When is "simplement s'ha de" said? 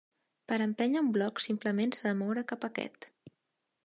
1.47-2.15